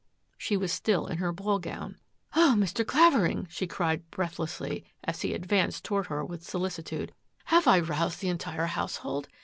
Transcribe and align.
She 0.35 0.57
was 0.57 0.73
still 0.73 1.05
in 1.05 1.19
her 1.19 1.31
ball 1.31 1.59
gown." 1.59 1.99
Oh, 2.35 2.55
Mr. 2.57 2.83
Clavering,'* 2.83 3.45
she 3.51 3.67
cried 3.67 4.09
breathlessly, 4.09 4.83
as 5.03 5.21
he 5.21 5.35
advanced 5.35 5.83
toward 5.85 6.07
her 6.07 6.25
with 6.25 6.41
solicitude," 6.43 7.13
have 7.53 7.67
I 7.67 7.81
roused 7.81 8.19
the 8.19 8.29
entire 8.29 8.65
household? 8.65 9.27